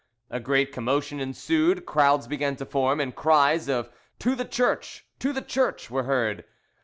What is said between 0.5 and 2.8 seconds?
commotion ensued, crowds began to